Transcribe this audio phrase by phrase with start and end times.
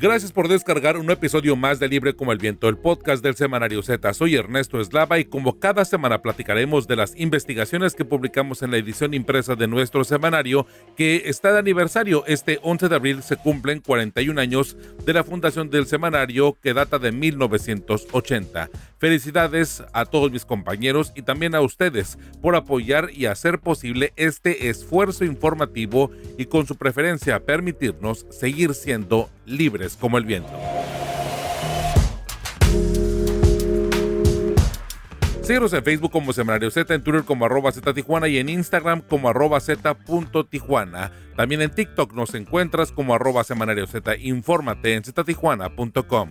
[0.00, 3.82] Gracias por descargar un episodio más de Libre como el Viento, el podcast del Semanario
[3.82, 4.14] Z.
[4.14, 8.78] Soy Ernesto Eslava y como cada semana platicaremos de las investigaciones que publicamos en la
[8.78, 10.66] edición impresa de nuestro semanario,
[10.96, 12.24] que está de aniversario.
[12.26, 14.74] Este 11 de abril se cumplen 41 años
[15.04, 18.70] de la fundación del semanario que data de 1980.
[18.96, 24.70] Felicidades a todos mis compañeros y también a ustedes por apoyar y hacer posible este
[24.70, 30.50] esfuerzo informativo y con su preferencia permitirnos seguir siendo libres como el viento.
[35.42, 37.92] Síguenos en Facebook como Semanario Z, en Twitter como arroba Z
[38.28, 39.96] y en Instagram como arroba Z.
[41.36, 44.16] También en TikTok nos encuentras como arroba Semanario Z.
[44.18, 46.30] Infórmate en ztijuana.com.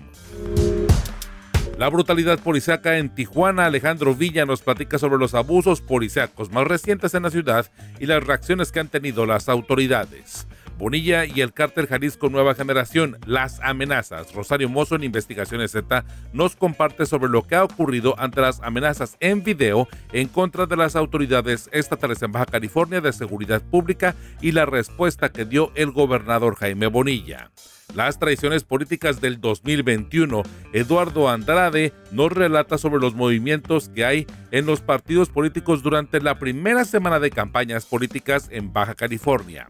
[1.80, 7.14] La brutalidad policíaca en Tijuana, Alejandro Villa nos platica sobre los abusos policíacos más recientes
[7.14, 10.46] en la ciudad y las reacciones que han tenido las autoridades.
[10.80, 14.34] Bonilla y el cártel Jalisco Nueva Generación, las amenazas.
[14.34, 19.18] Rosario Mozo en Investigaciones Z nos comparte sobre lo que ha ocurrido ante las amenazas
[19.20, 24.54] en video en contra de las autoridades estatales en Baja California de Seguridad Pública y
[24.54, 27.52] la respuesta que dio el gobernador Jaime Bonilla
[27.96, 30.44] las traiciones políticas del 2021.
[30.74, 36.38] Eduardo Andrade nos relata sobre los movimientos que hay en los partidos políticos durante la
[36.38, 39.68] primera semana de campañas políticas en Baja California.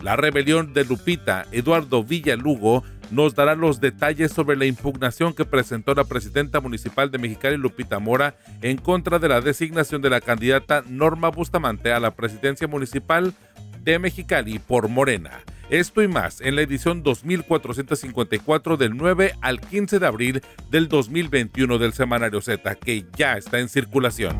[0.00, 5.94] La rebelión de Lupita Eduardo Villalugo nos dará los detalles sobre la impugnación que presentó
[5.94, 10.82] la presidenta municipal de Mexicali, Lupita Mora, en contra de la designación de la candidata
[10.88, 13.34] Norma Bustamante a la presidencia municipal
[13.82, 15.40] de Mexicali por Morena.
[15.68, 21.78] Esto y más en la edición 2454 del 9 al 15 de abril del 2021
[21.78, 24.36] del Semanario Z, que ya está en circulación.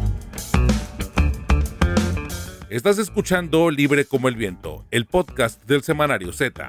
[2.70, 6.68] Estás escuchando Libre como el Viento, el podcast del semanario Z.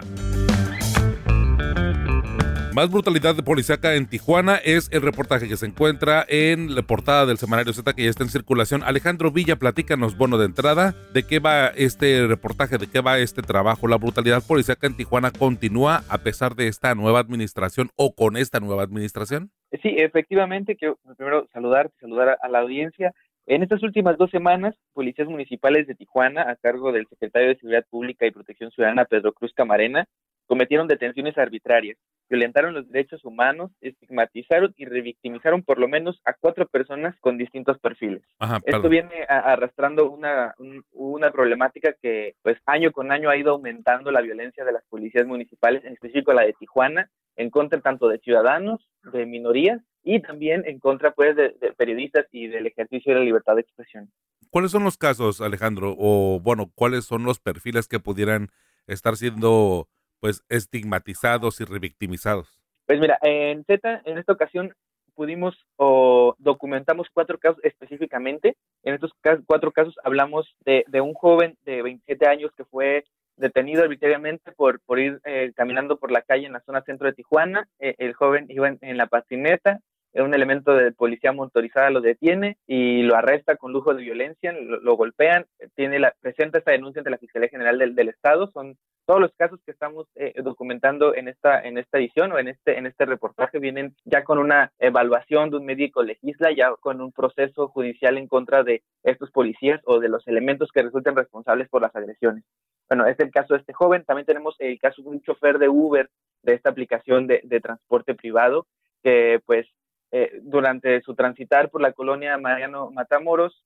[2.73, 7.27] Más brutalidad de policíaca en Tijuana es el reportaje que se encuentra en la portada
[7.27, 8.81] del semanario Z que ya está en circulación.
[8.81, 13.43] Alejandro Villa, platícanos, bono de entrada, de qué va este reportaje, de qué va este
[13.43, 13.87] trabajo.
[13.87, 18.59] La brutalidad policíaca en Tijuana continúa a pesar de esta nueva administración o con esta
[18.59, 19.51] nueva administración.
[19.83, 23.13] Sí, efectivamente, quiero primero saludarte, saludar a la audiencia.
[23.47, 27.85] En estas últimas dos semanas, policías municipales de Tijuana, a cargo del secretario de Seguridad
[27.89, 30.07] Pública y Protección Ciudadana, Pedro Cruz Camarena,
[30.51, 31.97] cometieron detenciones arbitrarias,
[32.29, 37.79] violentaron los derechos humanos, estigmatizaron y revictimizaron por lo menos a cuatro personas con distintos
[37.79, 38.21] perfiles.
[38.65, 40.53] Esto viene arrastrando una,
[40.91, 45.25] una problemática que pues año con año ha ido aumentando la violencia de las policías
[45.25, 47.09] municipales, en específico la de Tijuana,
[47.41, 52.47] en contra tanto de ciudadanos, de minorías y también en contra pues de, periodistas y
[52.47, 54.11] del ejercicio de la libertad de expresión.
[54.51, 55.95] ¿Cuáles son los casos, Alejandro?
[55.97, 58.49] O bueno, ¿cuáles son los perfiles que pudieran
[58.85, 59.87] estar siendo
[60.19, 62.59] pues estigmatizados y revictimizados?
[62.85, 64.73] Pues mira, en Z, en esta ocasión
[65.15, 68.55] pudimos o documentamos cuatro casos específicamente.
[68.83, 69.13] En estos
[69.47, 73.03] cuatro casos hablamos de, de un joven de 27 años que fue
[73.41, 77.13] detenido arbitrariamente por, por ir eh, caminando por la calle en la zona centro de
[77.13, 77.67] Tijuana.
[77.79, 79.79] Eh, el joven iba en, la patineta,
[80.13, 84.95] un elemento de policía motorizada lo detiene y lo arresta con lujo de violencia, lo,
[84.95, 88.47] golpean, tiene la, presenta esta denuncia ante la Fiscalía General del, del Estado.
[88.47, 92.47] Son todos los casos que estamos eh, documentando en esta, en esta edición o en
[92.47, 97.01] este, en este reportaje vienen ya con una evaluación de un médico legisla, ya con
[97.01, 101.67] un proceso judicial en contra de estos policías o de los elementos que resulten responsables
[101.69, 102.43] por las agresiones.
[102.89, 104.03] Bueno, este es el caso de este joven.
[104.03, 106.09] También tenemos el caso de un chofer de Uber,
[106.43, 108.67] de esta aplicación de, transporte privado,
[109.03, 109.67] que pues
[110.11, 113.63] eh, durante su transitar por la colonia Mariano Matamoros,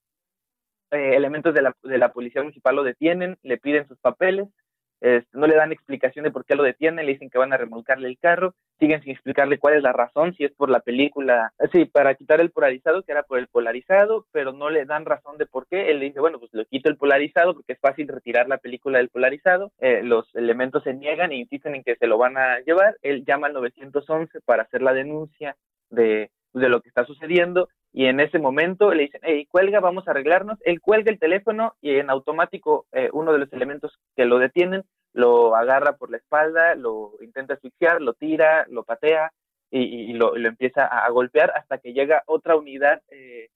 [0.92, 4.48] eh, elementos de la, de la policía municipal lo detienen, le piden sus papeles,
[5.02, 7.58] este, no le dan explicación de por qué lo detienen, le dicen que van a
[7.58, 11.54] remolcarle el carro, siguen sin explicarle cuál es la razón, si es por la película,
[11.72, 15.38] sí, para quitar el polarizado, que era por el polarizado, pero no le dan razón
[15.38, 15.92] de por qué.
[15.92, 18.98] Él le dice, bueno, pues le quito el polarizado porque es fácil retirar la película
[18.98, 19.72] del polarizado.
[19.80, 22.98] Eh, los elementos se niegan e insisten en que se lo van a llevar.
[23.02, 25.56] Él llama al 911 para hacer la denuncia
[25.90, 30.06] de, de lo que está sucediendo y en ese momento le dicen, hey, cuelga, vamos
[30.06, 30.60] a arreglarnos.
[30.66, 34.84] Él cuelga el teléfono y en automático eh, uno de los elementos que lo detienen
[35.14, 39.32] lo agarra por la espalda, lo intenta asfixiar, lo tira, lo patea
[39.72, 43.48] y, lo, empieza a, golpear hasta que llega otra unidad eh,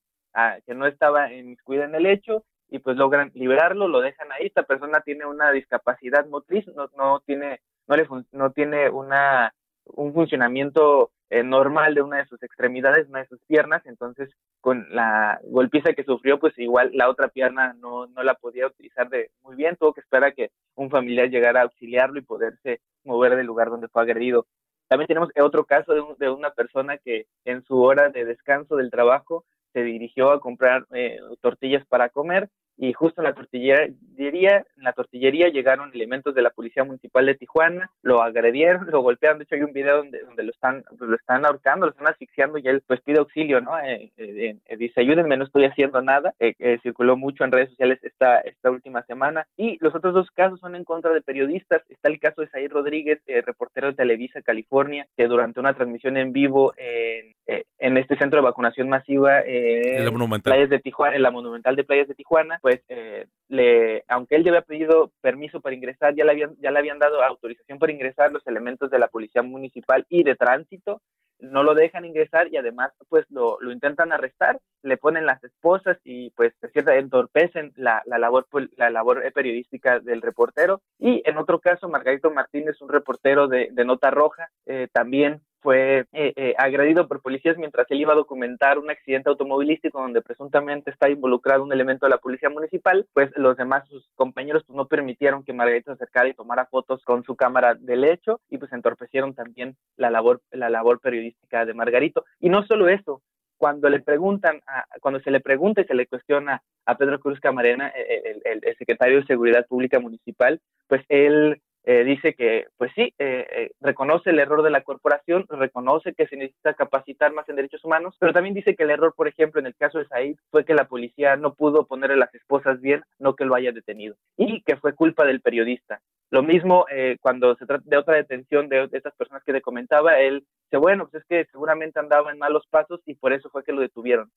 [0.66, 4.46] que no estaba inmiscuida en el hecho y pues logran liberarlo, lo dejan ahí.
[4.46, 9.54] Esta persona tiene una discapacidad motriz, no, no tiene, no le no tiene una
[9.84, 14.30] un funcionamiento eh, normal de una de sus extremidades, una de sus piernas, entonces
[14.62, 19.10] con la golpiza que sufrió, pues igual la otra pierna no, no la podía utilizar
[19.10, 22.82] de muy bien, tuvo que esperar a que un familiar llegara a auxiliarlo y poderse
[23.04, 24.48] mover del lugar donde fue agredido.
[24.88, 28.90] También tenemos otro caso de, de una persona que en su hora de descanso del
[28.90, 32.50] trabajo se dirigió a comprar eh, tortillas para comer
[32.82, 37.36] y justo en la tortillería, en la tortillería llegaron elementos de la policía municipal de
[37.36, 41.16] Tijuana, lo agredieron, lo golpearon, de hecho hay un video donde, donde lo están, lo
[41.16, 43.78] están ahorcando, lo están asfixiando y él pues pide auxilio, ¿no?
[43.80, 48.00] Eh, eh, eh dice ayúdenme, no estoy haciendo nada, eh, circuló mucho en redes sociales
[48.02, 49.46] esta, esta última semana.
[49.58, 52.72] Y los otros dos casos son en contra de periodistas, está el caso de Said
[52.72, 57.36] Rodríguez, reportero de Televisa California, que durante una transmisión en vivo en,
[57.78, 61.84] en este centro de vacunación masiva en, la Playas de Tijuana, en la Monumental de
[61.84, 66.26] Playas de Tijuana, pues eh, le, aunque él ya había pedido permiso para ingresar, ya
[66.26, 70.06] le habían, ya le habían dado autorización para ingresar los elementos de la policía municipal
[70.10, 71.02] y de tránsito,
[71.40, 75.98] no lo dejan ingresar y además pues lo, lo intentan arrestar, le ponen las esposas
[76.04, 80.82] y pues de cierta entorpecen la, la labor la labor periodística del reportero.
[81.00, 86.06] Y en otro caso Margarito Martínez un reportero de, de Nota Roja eh, también fue
[86.14, 90.92] eh, eh, agredido por policías mientras él iba a documentar un accidente automovilístico donde presuntamente
[90.92, 94.88] está involucrado un elemento de la policía municipal, pues los demás sus compañeros pues no
[94.88, 98.72] permitieron que Margarito se acercara y tomara fotos con su cámara del hecho y pues
[98.74, 102.26] entorpecieron también la labor la labor periodística de Margarito.
[102.40, 103.22] Y no solo eso
[103.58, 104.62] cuando le preguntan,
[105.02, 109.20] cuando se le pregunta y se le cuestiona a Pedro Cruz Camarena, el, el, secretario
[109.20, 114.40] de Seguridad Pública Municipal, pues él eh, dice que, pues sí, eh, eh, reconoce el
[114.40, 118.54] error de la corporación, reconoce que se necesita capacitar más en derechos humanos, pero también
[118.54, 121.38] dice que el error, por ejemplo, en el caso de Said, fue que la policía
[121.38, 125.26] no pudo ponerle las esposas bien, no que lo haya detenido, y que fue culpa
[125.26, 126.02] del periodista.
[126.32, 126.86] Lo mismo
[127.22, 131.08] cuando se trata de otra detención de, estas personas que le comentaba, él dice, bueno,
[131.10, 134.30] pues es que seguramente andaba en malos pasos y por eso fue que lo detuvieron.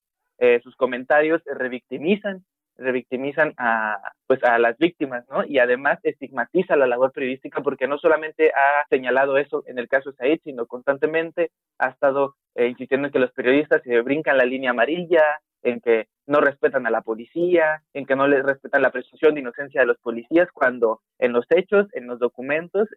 [0.63, 2.43] sus comentarios revictimizan
[2.77, 3.97] revictimizan a
[4.27, 5.43] pues a las víctimas, ¿no?
[5.45, 10.11] Y además estigmatiza la labor periodística porque no solamente ha señalado eso en el caso
[10.11, 14.45] de Said, sino constantemente ha estado eh, insistiendo en que los periodistas se brincan la
[14.45, 15.23] línea amarilla,
[15.61, 19.41] en que no respetan a la policía, en que no les respetan la presunción de
[19.41, 22.89] inocencia de los policías, cuando en los hechos, en los documentos,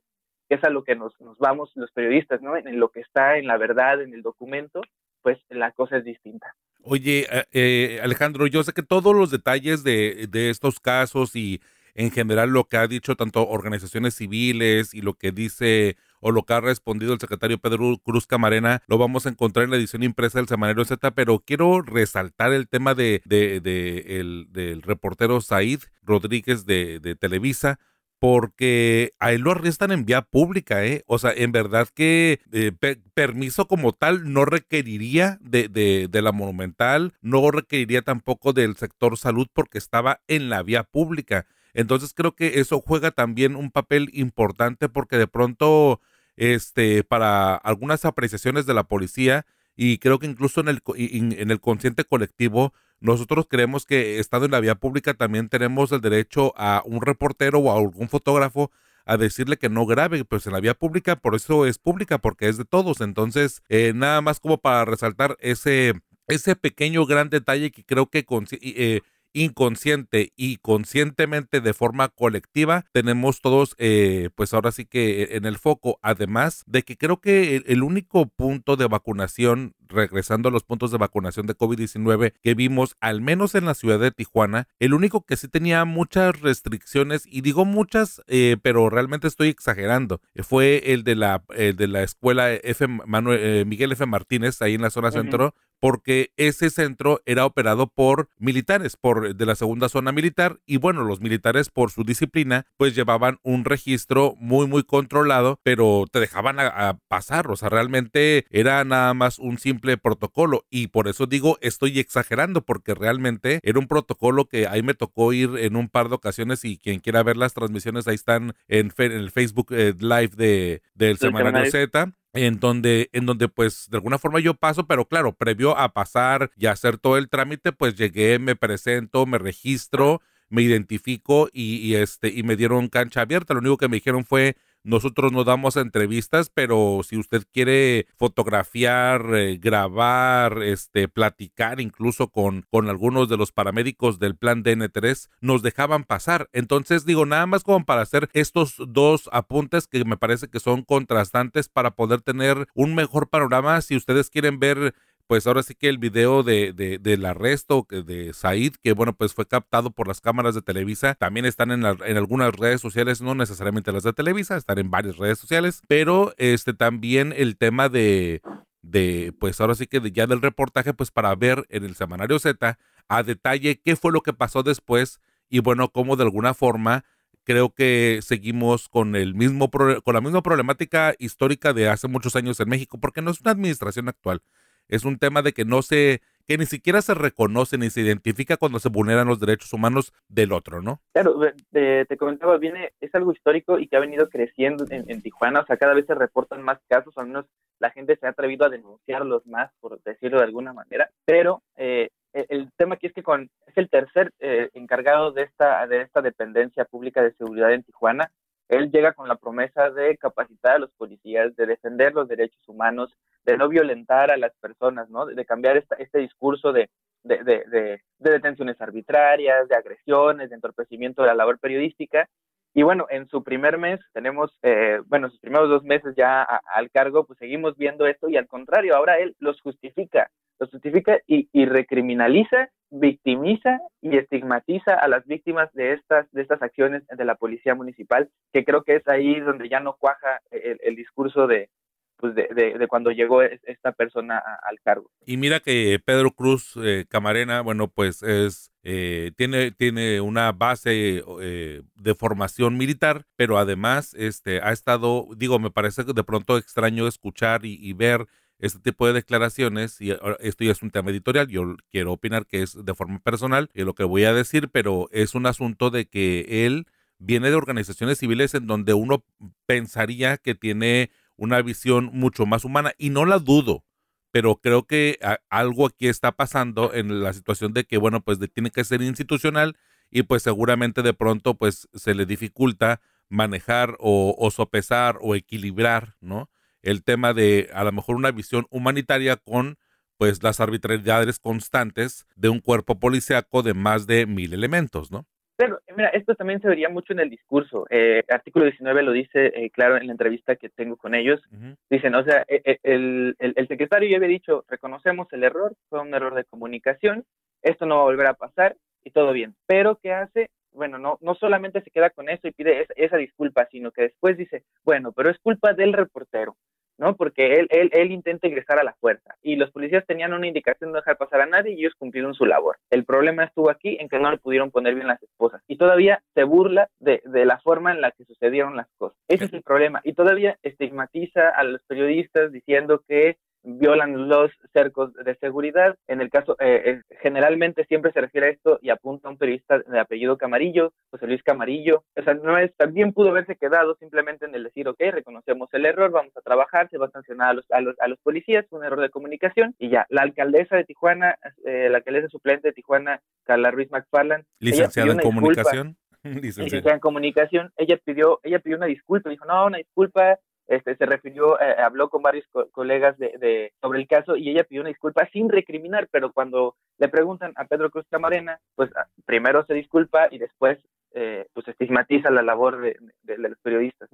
[0.49, 2.57] es a lo que nos, nos vamos los periodistas, ¿no?
[2.57, 4.81] En lo que está en la verdad, en el documento,
[5.23, 6.55] pues la cosa es distinta.
[6.89, 11.61] Oye, eh, eh, Alejandro, yo sé que todos los detalles de, de, estos casos y
[11.97, 16.45] en general lo que ha dicho tanto organizaciones civiles y lo que dice o lo
[16.45, 20.05] que ha respondido el secretario Pedro Cruz Camarena lo vamos a encontrar en la edición
[20.05, 25.41] impresa del Semanario Z, pero quiero resaltar el tema de, de, de el, del reportero
[25.41, 27.81] Said Rodríguez de, de Televisa,
[28.19, 31.05] porque a él lo arrestan en vía pública, ¿eh?
[31.07, 32.73] O sea, en verdad que eh,
[33.15, 39.19] permiso como tal no requeriría de, de, de, la monumental, no requeriría tampoco del sector
[39.19, 41.47] salud porque estaba en la vía pública.
[41.75, 46.01] Entonces creo que eso juega también un papel importante porque de pronto,
[46.37, 49.45] este, para algunas apreciaciones de la policía,
[49.77, 54.53] y creo que incluso en el, en el consciente colectivo, nosotros creemos que estando en
[54.53, 58.71] la vía pública también tenemos el derecho a un reportero o a algún fotógrafo
[59.07, 62.49] a decirle que no grabe, pues en la vía pública, por eso es pública, porque
[62.49, 63.01] es de todos.
[63.01, 65.95] Entonces, eh, nada más como para resaltar ese,
[66.27, 68.27] ese pequeño gran detalle que creo que
[68.61, 69.01] eh,
[69.33, 75.59] inconsciente y conscientemente de forma colectiva tenemos todos eh, pues ahora sí que en el
[75.59, 80.93] foco además de que creo que el, único punto de vacunación regresando a los puntos
[80.93, 85.23] de vacunación de COVID-19 que vimos al menos en la ciudad de Tijuana el único
[85.23, 91.03] que sí tenía muchas restricciones y digo muchas eh, pero realmente estoy exagerando fue el
[91.03, 94.07] de la de la escuela F Manuel, eh, Miguel F.
[94.07, 99.47] Martínez ahí en la zona centro porque ese centro era operado por militares, por de
[99.47, 104.35] la segunda zona militar, y bueno, los militares por su disciplina, pues llevaban un registro
[104.39, 109.59] muy, muy controlado, pero te dejaban a, pasar, o sea, realmente era nada más un
[109.59, 114.83] simple protocolo, y por eso digo, estoy exagerando, porque realmente era un protocolo que ahí
[114.83, 118.17] me tocó ir en un par de ocasiones, y quien quiera ver las transmisiones, ahí
[118.17, 123.89] están en, el Facebook eh, Live de, del Semanario Z en donde, en donde pues
[123.91, 127.73] de alguna forma yo paso, pero claro, previo a pasar y hacer todo el trámite,
[127.73, 133.23] pues llegué, me presento, me registro, me identifico y, y, este, y me dieron cancha
[133.23, 133.55] abierta.
[133.55, 139.35] Lo único que me dijeron fue, nosotros no damos entrevistas, pero si usted quiere fotografiar,
[139.35, 145.63] eh, grabar, este, platicar incluso con, con algunos de los paramédicos del plan DN3, nos
[145.63, 146.49] dejaban pasar.
[146.53, 150.83] Entonces digo, nada más como para hacer estos dos apuntes que me parece que son
[150.83, 154.95] contrastantes para poder tener un mejor panorama si ustedes quieren ver
[155.27, 159.35] pues ahora sí que el video de, de, del arresto de Said, que bueno, pues
[159.35, 163.35] fue captado por las cámaras de Televisa, también están en, en algunas redes sociales, no
[163.35, 168.43] necesariamente las de Televisa, están en varias redes sociales, pero este también el tema de,
[168.83, 172.79] de pues ahora sí que ya del reportaje, pues para ver en el semanario Z
[173.09, 177.05] a detalle qué fue lo que pasó después y bueno, cómo de alguna forma
[177.45, 182.59] creo que seguimos con el mismo con la misma problemática histórica de hace muchos años
[182.61, 184.43] en México, porque no es una administración actual,
[184.89, 188.57] es un tema de que no se que ni siquiera se reconoce ni se identifica
[188.57, 191.01] cuando se vulneran los derechos humanos del otro, ¿no?
[191.13, 191.41] Claro,
[191.73, 195.77] te, comentaba, viene, es algo histórico y que ha venido creciendo en, Tijuana, o sea,
[195.77, 197.47] cada vez se reportan más casos, al menos
[197.81, 202.11] la gente se ha atrevido a denunciarlos más, por decirlo de alguna manera, pero eh,
[202.33, 206.23] el tema aquí es que con, es el tercer eh, encargado de esta, de esta
[206.23, 208.31] dependencia pública de seguridad en Tijuana,
[208.69, 213.15] él llega con la promesa de capacitar a los policías, de defender los derechos humanos,
[213.45, 215.27] de no violentar a las personas, ¿no?
[215.27, 216.91] De, cambiar este discurso de,
[217.27, 222.29] de, detenciones arbitrarias, de agresiones, de entorpecimiento de la labor periodística.
[222.75, 226.91] Y bueno, en su primer mes tenemos, eh, bueno, sus primeros dos meses ya al
[226.91, 231.49] cargo, pues seguimos viendo esto y al contrario, ahora él los justifica, los justifica y,
[231.53, 237.35] y recriminaliza victimiza y estigmatiza a las víctimas de estas, de estas acciones de la
[237.35, 241.69] policía municipal, que creo que es ahí donde ya no cuaja el, discurso de,
[242.17, 245.11] pues de, de, cuando llegó esta persona al cargo.
[245.25, 251.25] Y mira que Pedro Cruz eh, Camarena, bueno, pues es eh, tiene, tiene una base
[251.41, 256.57] eh, de formación militar, pero además este, ha estado, digo, me parece que de pronto
[256.57, 258.27] extraño escuchar y ver
[258.59, 262.63] este tipo de declaraciones, y esto ya es un tema editorial, yo quiero opinar que
[262.63, 266.07] es de forma personal y lo que voy a decir, pero es un asunto de
[266.09, 266.87] que él
[267.19, 269.25] viene de organizaciones civiles en donde uno
[269.67, 273.85] pensaría que tiene una visión mucho más humana y no la dudo,
[274.31, 275.19] pero creo que
[275.51, 279.77] algo aquí está pasando en la situación de que, bueno, pues tiene que ser institucional
[280.11, 286.17] y pues seguramente de pronto pues se le dificulta manejar o, o sopesar o equilibrar,
[286.21, 286.49] ¿no?
[286.87, 289.77] El tema de a lo mejor una visión humanitaria con
[290.19, 295.27] pues las arbitrariedades constantes de un cuerpo policíaco de más de mil elementos, ¿no?
[295.59, 297.87] Pero, mira, esto también se vería mucho en el discurso.
[297.89, 301.41] Eh, artículo 19 lo dice eh, claro en la entrevista que tengo con ellos.
[301.89, 306.01] Dicen, o sea, e, e, el, el, secretario ya había dicho, reconocemos el error, fue
[306.01, 307.25] un error de comunicación,
[307.63, 309.55] esto no va a volver a pasar y todo bien.
[309.67, 310.51] Pero, ¿qué hace?
[310.73, 314.37] Bueno, no, no solamente se queda con eso y pide esa disculpa, sino que después
[314.37, 316.55] dice, bueno, pero es culpa del reportero.
[316.99, 317.17] ¿No?
[317.17, 320.91] Porque él, él, él intenta ingresar a la fuerza y los policías tenían una indicación
[320.91, 322.77] de no dejar pasar a nadie y ellos cumplieron su labor.
[322.91, 326.23] El problema estuvo aquí en que no le pudieron poner bien las esposas y todavía
[326.35, 329.19] se burla de, de la forma en la que sucedieron las cosas.
[329.29, 333.37] Ese es el problema y todavía estigmatiza a los periodistas diciendo que
[333.67, 335.97] violan los cercos de seguridad.
[336.07, 339.39] En el caso, eh, eh, generalmente siempre se refiere a esto y apunta a un
[339.39, 342.05] periodista de apellido Camarillo, José Luis Camarillo.
[342.17, 345.85] O sea, no es, también pudo haberse quedado simplemente en el decir, ok, reconocemos el
[345.85, 348.65] error, vamos a trabajar, se va a sancionar a los, a los, a los policías,
[348.71, 350.07] un error de comunicación y ya.
[350.11, 354.45] La alcaldesa de Tijuana, eh, la alcaldesa suplente de Tijuana, Carla Ruiz McFarland.
[354.61, 355.97] Licenciada en comunicación.
[356.23, 361.07] Licenciada en comunicación, ella pidió, ella pidió una disculpa, dijo, no, una disculpa, este, se
[361.07, 365.29] refirió, eh, habló con varios colegas de, sobre el caso y ella pidió una disculpa
[365.33, 370.29] sin recriminar, pero cuando le preguntan a Pedro Cruz Camarena, pues ah, primero se disculpa
[370.31, 370.79] y después
[371.13, 372.97] eh, pues estigmatiza la labor de,
[373.39, 374.11] los periodistas.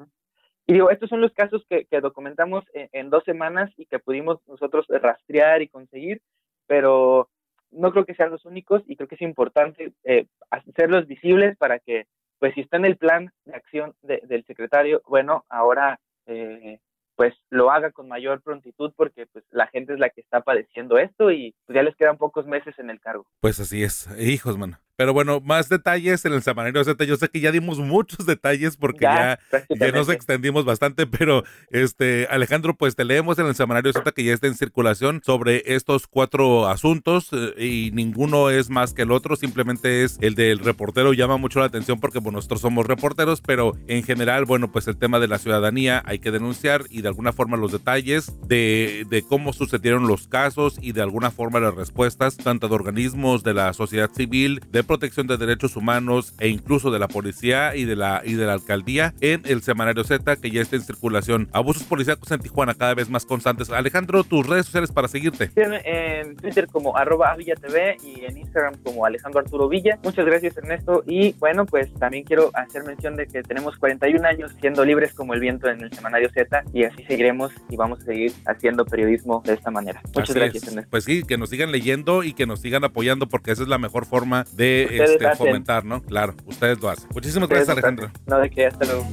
[0.67, 4.87] Y digo, estos son los casos que, documentamos en, dos semanas y que pudimos nosotros
[4.89, 6.21] rastrear y conseguir,
[6.67, 7.29] pero
[7.73, 11.79] no creo que sean los únicos y creo que es importante eh, hacerlos visibles para
[11.79, 12.07] que,
[12.39, 16.81] pues si está en el plan de acción del secretario, bueno, ahora eh,
[17.17, 20.99] pues lo haga con mayor prontitud porque pues la gente es la que está padeciendo
[20.99, 23.27] esto y pues ya les quedan pocos meses en el cargo.
[23.41, 24.79] Pues así es, hijos, mano.
[25.03, 27.03] Pero bueno, más detalles en el Semanario Z.
[27.03, 31.43] Yo sé que ya dimos muchos detalles porque ya, ya, nos extendimos bastante, pero
[31.73, 35.75] este Alejandro, pues te leemos en el Semanario Z que ya está en circulación sobre
[35.75, 40.61] estos cuatro asuntos eh, y ninguno es más que el otro, simplemente es el del
[40.61, 41.13] reportero.
[41.15, 44.99] Llama mucho la atención porque bueno, nosotros somos reporteros, pero en general, bueno, pues el
[44.99, 49.23] tema de la ciudadanía hay que denunciar y de alguna forma los detalles de, de
[49.23, 53.73] cómo sucedieron los casos y de alguna forma las respuestas, tanto de organismos de la
[53.73, 58.21] sociedad civil, de protección de derechos humanos e incluso de la policía y de la,
[58.27, 61.49] y de la alcaldía en el semanario Z que ya está en circulación.
[61.53, 63.71] Abusos policíacos en Tijuana cada vez más constantes.
[63.71, 65.51] Alejandro, tus redes sociales para seguirte.
[65.57, 69.99] En Twitter como arroba TV y en Instagram como Alejandro Arturo Villa.
[70.05, 74.55] Muchas gracias Ernesto y bueno pues también quiero hacer mención de que tenemos 41 años
[74.61, 78.05] siendo libres como el viento en el semanario Z y así seguiremos y vamos a
[78.05, 80.03] seguir haciendo periodismo de esta manera.
[80.15, 80.91] Muchas gracias Ernesto.
[80.91, 83.79] Pues sí, que nos sigan leyendo y que nos sigan apoyando porque esa es la
[83.79, 86.03] mejor forma de este, fomentar, ¿no?
[86.03, 87.09] Claro, ustedes lo hacen.
[87.15, 88.11] Muchísimas gracias Alejandro.
[88.27, 89.07] No, de qué, hasta luego.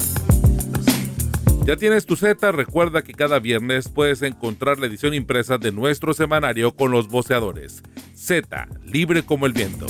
[1.66, 6.14] Ya tienes tu Z, recuerda que cada viernes puedes encontrar la edición impresa de nuestro
[6.14, 7.84] semanario con los voceadores.
[8.16, 9.86] Z, libre como el viento.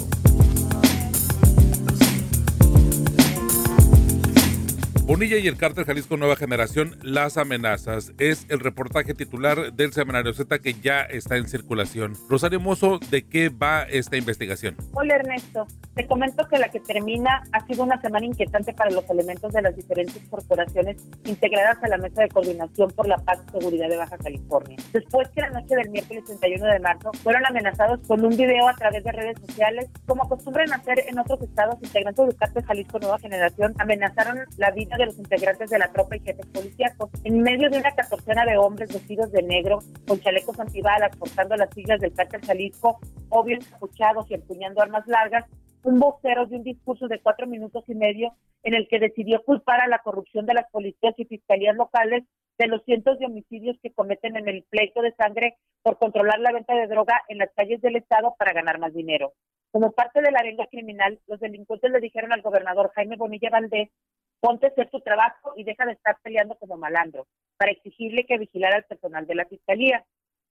[5.09, 8.13] Bonilla y el cártel Jalisco Nueva Generación, las amenazas.
[8.19, 12.13] Es el reportaje titular del semanario Z que ya está en circulación.
[12.29, 14.75] Rosario Mozo, ¿de qué va esta investigación?
[14.93, 19.09] Hola Ernesto, te comento que la que termina ha sido una semana inquietante para los
[19.09, 23.57] elementos de las diferentes corporaciones integradas a la Mesa de Coordinación por la Paz y
[23.57, 24.77] Seguridad de Baja California.
[24.93, 28.75] Después que la noche del miércoles 31 de marzo fueron amenazados con un video a
[28.75, 33.17] través de redes sociales, como acostumbran hacer en otros estados, integrantes del cártel Jalisco Nueva
[33.17, 37.09] Generación amenazaron la vida de los integrantes de la tropa y jefes policíacos.
[37.23, 41.73] En medio de una catorcena de hombres vestidos de negro, con chalecos antibalas, portando las
[41.73, 45.45] siglas del cártel Jalisco, obvio encapuchados y empuñando armas largas,
[45.83, 49.79] un vocero de un discurso de cuatro minutos y medio en el que decidió culpar
[49.79, 52.25] a la corrupción de las policías y fiscalías locales
[52.57, 56.51] de los cientos de homicidios que cometen en el pleito de sangre por controlar la
[56.51, 59.31] venta de droga en las calles del estado para ganar más dinero.
[59.71, 63.89] Como parte de la arenga criminal, los delincuentes le dijeron al gobernador Jaime Bonilla Valdés
[64.39, 67.27] ponte a hacer tu trabajo y deja de estar peleando como malandro,
[67.57, 70.05] para exigirle que vigilara al personal de la fiscalía.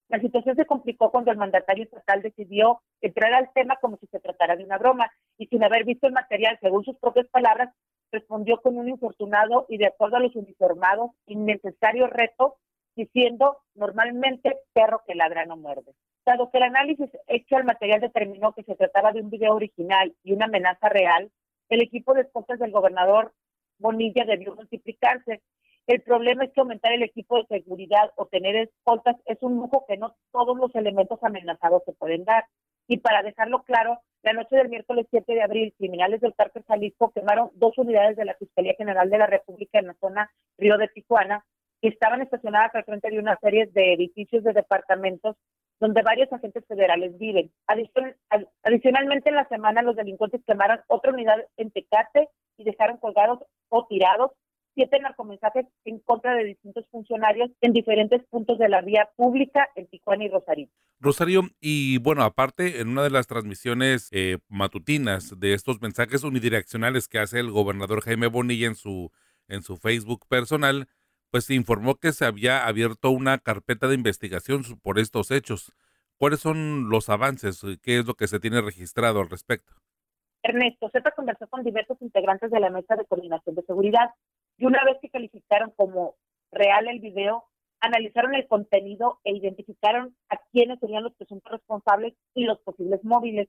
[0.08, 4.20] La situación se complicó cuando el mandatario estatal decidió entrar al tema como si se
[4.20, 7.74] tratara de una broma y sin haber visto el material, según sus propias palabras,
[8.10, 12.56] respondió con un infortunado y de acuerdo a los uniformados, innecesario reto,
[12.96, 15.92] diciendo normalmente perro que ladra no muerde.
[16.24, 20.14] Dado que el análisis hecho al material determinó que se trataba de un video original
[20.22, 21.30] y una amenaza real,
[21.68, 23.32] el equipo de esposas del gobernador
[23.78, 25.42] Bonilla debió multiplicarse.
[25.86, 29.84] El problema es que aumentar el equipo de seguridad o tener escoltas es un lujo
[29.88, 32.44] que no todos los elementos amenazados se pueden dar.
[32.86, 37.10] Y para dejarlo claro, la noche del miércoles 7 de abril, criminales del cártel Jalisco
[37.12, 40.88] quemaron dos unidades de la Fiscalía General de la República en la zona Río de
[40.88, 41.44] Tijuana,
[41.80, 45.36] que estaban estacionadas al frente de una serie de edificios de departamentos
[45.80, 47.50] donde varios agentes federales viven.
[47.66, 53.86] Adicionalmente, en la semana los delincuentes quemaron otra unidad en Tecate y dejaron colgados o
[53.86, 54.32] tirados
[54.78, 59.88] siete narcomensajes en contra de distintos funcionarios en diferentes puntos de la vía pública en
[59.88, 60.68] Tijuana y Rosario.
[61.00, 67.08] Rosario, y bueno, aparte, en una de las transmisiones eh, matutinas de estos mensajes unidireccionales
[67.08, 69.10] que hace el gobernador Jaime Bonilla en su,
[69.48, 70.86] en su Facebook personal,
[71.30, 75.72] pues se informó que se había abierto una carpeta de investigación por estos hechos.
[76.16, 77.64] ¿Cuáles son los avances?
[77.82, 79.72] ¿Qué es lo que se tiene registrado al respecto?
[80.42, 84.10] Ernesto, Z conversó con diversos integrantes de la mesa de coordinación de seguridad
[84.56, 86.16] y una vez que calificaron como
[86.50, 87.44] real el video,
[87.80, 93.48] analizaron el contenido e identificaron a quiénes serían los presuntos responsables y los posibles móviles.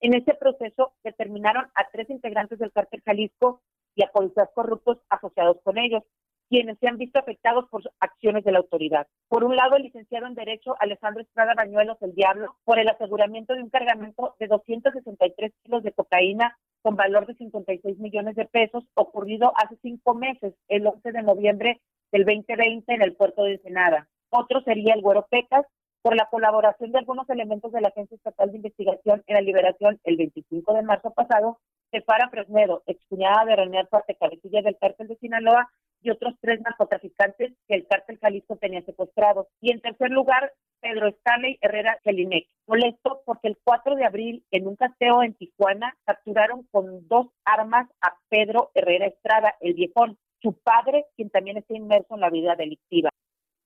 [0.00, 3.62] En ese proceso determinaron a tres integrantes del cártel Jalisco
[3.94, 6.02] y a policías corruptos asociados con ellos
[6.50, 9.06] quienes se han visto afectados por acciones de la autoridad.
[9.28, 13.54] Por un lado, el licenciado en Derecho Alejandro Estrada Bañuelos, el Diablo, por el aseguramiento
[13.54, 18.84] de un cargamento de 263 kilos de cocaína con valor de 56 millones de pesos,
[18.94, 24.08] ocurrido hace cinco meses, el 11 de noviembre del 2020 en el puerto de Ensenada.
[24.30, 25.66] Otro sería el Güero Pecas,
[26.02, 30.00] por la colaboración de algunos elementos de la Agencia Estatal de Investigación en la liberación
[30.04, 31.58] el 25 de marzo pasado
[31.92, 35.70] de Fara Fresnedo, excuñada de René Parte Cabecilla del cártel de Sinaloa,
[36.02, 39.46] y otros tres narcotraficantes que el cártel Jalisco tenía secuestrados.
[39.60, 42.46] Y en tercer lugar, Pedro Stanley Herrera Celinec.
[42.66, 47.88] Molesto porque el 4 de abril, en un cateo en Tijuana, capturaron con dos armas
[48.00, 52.56] a Pedro Herrera Estrada, el viejón, su padre, quien también está inmerso en la vida
[52.56, 53.10] delictiva.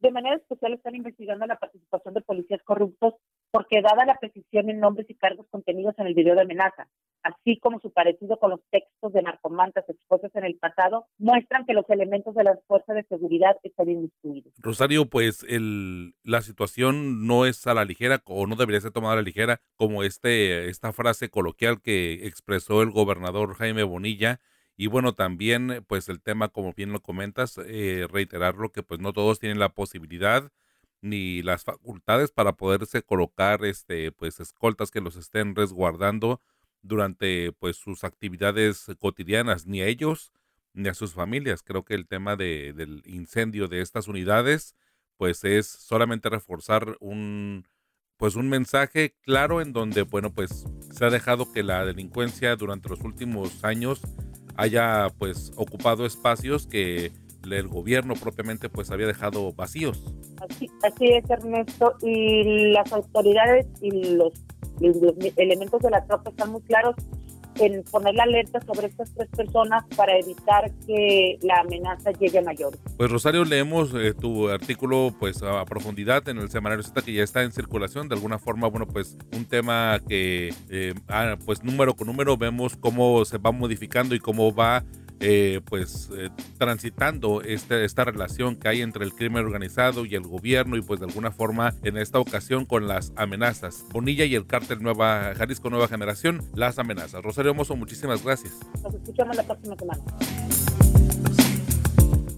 [0.00, 3.14] De manera especial están investigando la participación de policías corruptos
[3.54, 6.88] porque dada la precisión en nombres y cargos contenidos en el video de amenaza,
[7.22, 11.72] así como su parecido con los textos de narcomantas expuestos en el pasado, muestran que
[11.72, 14.52] los elementos de la fuerza de seguridad están inmiscuidos.
[14.58, 19.12] Rosario, pues el, la situación no es a la ligera o no debería ser tomada
[19.12, 24.40] a la ligera como este, esta frase coloquial que expresó el gobernador Jaime Bonilla
[24.76, 29.12] y bueno, también, pues el tema, como bien lo comentas, eh, reiterarlo que pues no
[29.12, 30.50] todos tienen la posibilidad
[31.04, 36.40] ni las facultades para poderse colocar, este, pues escoltas que los estén resguardando
[36.82, 40.32] durante pues sus actividades cotidianas, ni a ellos
[40.72, 41.62] ni a sus familias.
[41.62, 44.74] Creo que el tema de, del incendio de estas unidades
[45.18, 47.68] pues es solamente reforzar un
[48.16, 52.88] pues un mensaje claro en donde bueno pues se ha dejado que la delincuencia durante
[52.88, 54.00] los últimos años
[54.56, 57.12] haya pues ocupado espacios que
[57.52, 60.02] el gobierno propiamente pues había dejado vacíos.
[60.48, 64.32] Así, así es Ernesto y las autoridades y los,
[64.80, 64.96] los
[65.36, 66.94] elementos de la tropa están muy claros
[67.58, 72.42] en poner la alerta sobre estas tres personas para evitar que la amenaza llegue a
[72.42, 72.76] mayor.
[72.96, 77.22] Pues Rosario, leemos eh, tu artículo pues a, profundidad en el semanario Z que ya
[77.22, 78.08] está en circulación.
[78.08, 82.76] De alguna forma, bueno, pues un tema que eh, ah, pues número con número vemos
[82.76, 84.84] cómo se va modificando y cómo va
[85.20, 90.22] eh, pues eh, transitando este, esta relación que hay entre el crimen organizado y el
[90.22, 93.84] gobierno y pues de alguna forma en esta ocasión con las amenazas.
[93.90, 97.22] Bonilla y el cártel Nueva Jalisco Nueva Generación, las amenazas.
[97.22, 98.54] Rosario Mozo, muchísimas gracias.
[98.82, 100.02] Nos escuchamos la próxima semana.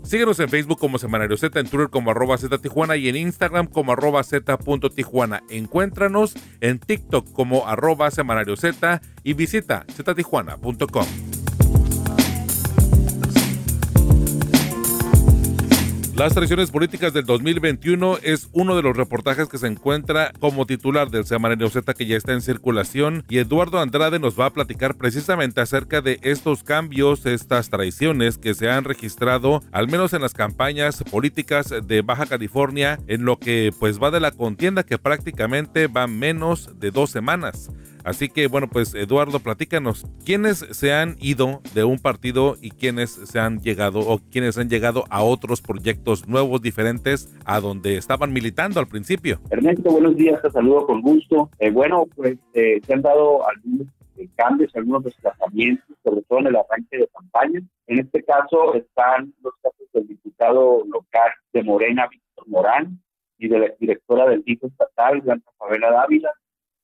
[0.07, 3.67] Síguenos en Facebook como Semanario Z, en Twitter como arroba Z Tijuana y en Instagram
[3.67, 4.57] como arroba Z
[4.95, 5.43] Tijuana.
[5.51, 11.07] Encuéntranos en TikTok como arroba Semanario Z y visita ztijuana.com.
[16.17, 21.11] Las traiciones políticas del 2021 es uno de los reportajes que se encuentra como titular
[21.11, 24.95] del Semanario Z que ya está en circulación y Eduardo Andrade nos va a platicar
[24.95, 30.33] precisamente acerca de estos cambios, estas traiciones que se han registrado al menos en las
[30.33, 35.87] campañas políticas de Baja California en lo que pues va de la contienda que prácticamente
[35.87, 37.69] va menos de dos semanas.
[38.07, 43.11] Así que bueno, pues Eduardo, platícanos, ¿quiénes se han ido de un partido y quiénes
[43.11, 48.33] se han llegado o quiénes han llegado a otros proyectos nuevos, diferentes a donde estaban
[48.33, 49.41] militando al principio?
[49.51, 51.51] Ernesto, buenos días, te saludo con gusto.
[51.59, 53.89] Eh, bueno, pues eh, se han dado algunos
[54.19, 57.61] eh, cambios, algunos desplazamientos, sobre todo en el arranque de campaña.
[57.89, 63.01] En este caso están los casos del diputado local de Morena, Víctor Morán,
[63.37, 66.31] y de la directora del DIF estatal, Blanca Favela Dávila,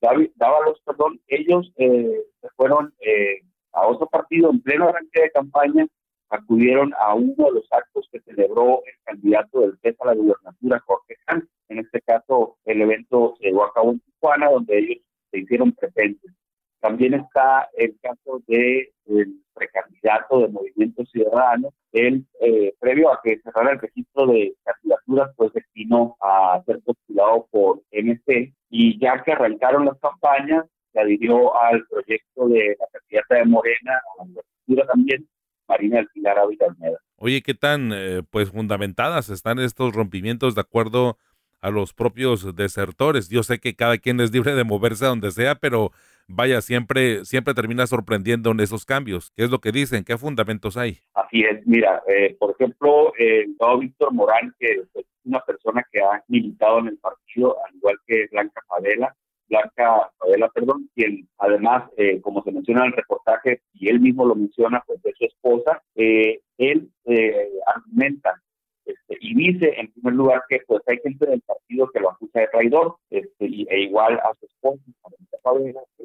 [0.02, 2.24] Dávalos, perdón, ellos eh,
[2.56, 3.40] fueron eh,
[3.72, 5.86] a otro partido en pleno arranque de campaña,
[6.28, 10.82] acudieron a uno de los actos que celebró el candidato del PES a la gubernatura,
[10.86, 11.44] Jorge Sanz.
[11.68, 14.98] En este caso, el evento se llevó a cabo en Tijuana, donde ellos
[15.30, 16.32] se hicieron presentes.
[16.80, 21.72] También está el caso de el precandidato de Movimiento Ciudadano.
[21.92, 27.46] Él, eh, previo a que cerrara el registro de candidaturas, pues destinó a ser postulado
[27.50, 33.34] por MC y ya que arrancaron las campañas, se adhirió al proyecto de la candidata
[33.36, 35.28] de Morena, a la candidatura también,
[35.68, 36.98] Marina del Pilar Ávila Almeda.
[37.16, 41.18] Oye, ¿qué tan eh, pues fundamentadas están estos rompimientos de acuerdo
[41.60, 43.28] a los propios desertores?
[43.28, 45.92] Yo sé que cada quien es libre de moverse a donde sea, pero
[46.34, 49.30] vaya, siempre, siempre termina sorprendiendo en esos cambios.
[49.36, 50.04] ¿Qué es lo que dicen?
[50.04, 50.98] ¿Qué fundamentos hay?
[51.14, 53.46] Así es, mira, eh, por ejemplo, eh,
[53.80, 58.26] Víctor Morán, que es una persona que ha militado en el partido, al igual que
[58.30, 59.14] Blanca Favela,
[59.48, 64.24] Blanca Favela, perdón, quien además, eh, como se menciona en el reportaje, y él mismo
[64.24, 66.90] lo menciona, pues de su esposa, él
[67.66, 68.42] argumenta
[68.84, 72.40] este, y dice en primer lugar que pues hay gente del partido que lo acusa
[72.40, 74.82] de traidor, este, y, e igual a su esposa,
[75.42, 76.04] Favela, que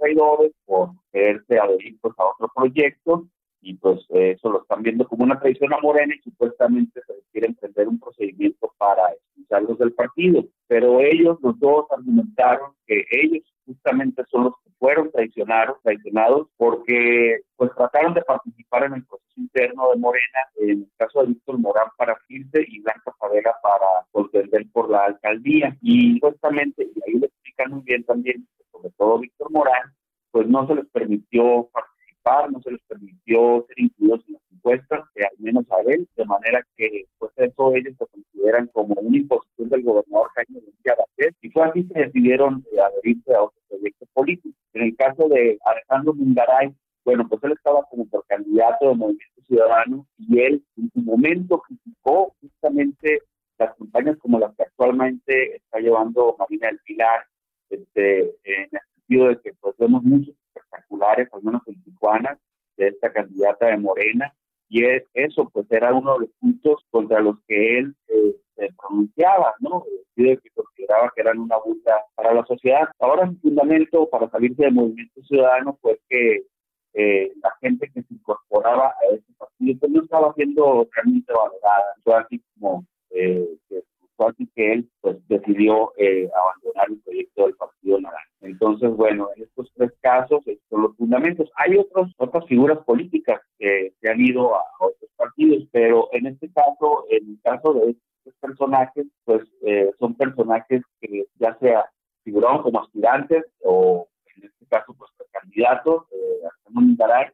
[0.00, 3.26] traidores por quererse adherir pues, a otro proyecto
[3.62, 7.48] y pues eso lo están viendo como una traición a Morena y supuestamente se quiere
[7.48, 10.44] emprender un procedimiento para expulsarlos del partido.
[10.66, 17.40] Pero ellos, los dos, argumentaron que ellos justamente son los que fueron traicionados, traicionados porque
[17.56, 21.58] pues trataron de participar en el proceso interno de Morena, en el caso de Víctor
[21.58, 25.76] Morán para Firce y Blanca Favela para contender por la alcaldía.
[25.82, 28.46] Y justamente, y ahí lo explican muy bien también,
[28.80, 29.92] sobre todo Víctor Morán,
[30.30, 35.00] pues no se les permitió participar, no se les permitió ser incluidos en las encuestas,
[35.14, 39.16] que al menos a él, de manera que pues eso ellos se consideran como una
[39.16, 43.60] imposición del gobernador Jaime Bonilla Vázquez, y fue así que decidieron eh, adherirse a otro
[43.68, 44.56] proyecto político.
[44.74, 49.42] En el caso de Alejandro Mungaray, bueno, pues él estaba como por candidato de Movimiento
[49.46, 53.22] Ciudadano y él en su momento criticó justamente
[53.58, 57.24] las campañas como las que actualmente está llevando Marina del Pilar,
[57.70, 62.38] este, en el sentido de que pues vemos muchos espectaculares, al menos en Tijuana,
[62.76, 64.34] de esta candidata de Morena,
[64.68, 68.68] y es, eso pues era uno de los puntos contra los que él eh, se
[68.78, 69.84] pronunciaba, ¿no?
[70.16, 72.88] que consideraba que eran una burla para la sociedad.
[72.98, 76.44] Ahora un fundamento para salirse del movimiento ciudadano fue que
[76.92, 81.94] eh, la gente que se incorporaba a ese partido pues, no estaba siendo realmente valorada,
[82.02, 83.82] fue así como eh, que,
[84.28, 88.30] así que él pues decidió abandonar el proyecto del Partido Naranja.
[88.40, 91.50] Entonces, bueno, en estos tres casos estos son los fundamentos.
[91.56, 96.50] Hay otros, otras figuras políticas que, que han ido a otros partidos, pero en este
[96.52, 101.84] caso, en el caso de estos personajes, pues eh, son personajes que ya sea
[102.24, 104.08] figuraron como aspirantes o
[104.40, 106.48] en este caso pues candidatos eh,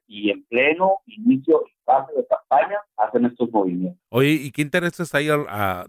[0.07, 4.01] y en pleno inicio y fase de campaña hacen estos movimientos.
[4.09, 5.29] Oye, ¿y qué intereses hay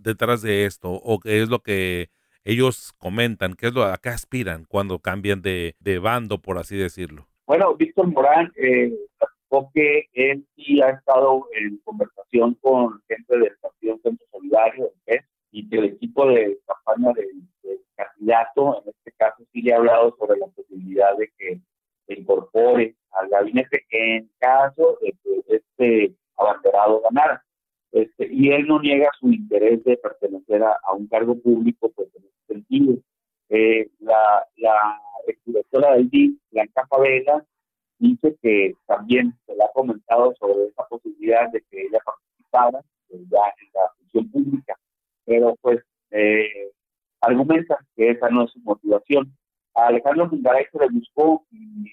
[0.01, 0.91] detrás de esto?
[0.91, 2.10] ¿O qué es lo que
[2.43, 3.53] ellos comentan?
[3.53, 7.27] ¿Qué es lo a qué aspiran cuando cambian de, de bando, por así decirlo?
[7.45, 8.93] Bueno, Víctor Morán eh,
[9.73, 14.91] que él sí ha estado en conversación con gente del Partido Centro Solidario,
[15.51, 20.15] y que el equipo de campaña del candidato, en este caso sí le ha hablado
[20.17, 21.60] sobre la posibilidad de que
[22.05, 27.43] se incorpore al gabinete en caso de que este abanderado ganara.
[27.91, 32.23] Este, y él no niega su interés de pertenecer a, un cargo público, pues en
[32.23, 32.95] ese sentido.
[33.49, 37.45] Eh, la, la exdirectora del DIC, Blanca Favela,
[37.99, 43.21] dice que también se le ha comentado sobre esa posibilidad de que ella participara pues,
[43.29, 44.77] ya en la función pública,
[45.27, 46.71] pero pues eh,
[47.21, 49.37] argumenta que esa no es su motivación.
[49.75, 51.91] A Alejandro Mungaray se le buscó y,